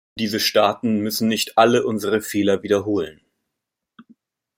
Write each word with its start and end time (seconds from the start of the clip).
Diese 0.17 0.39
Staaten 0.39 1.01
müssen 1.01 1.27
nicht 1.27 1.59
alle 1.59 1.85
unsere 1.85 2.21
Fehler 2.21 2.63
wiederholen. 2.63 3.21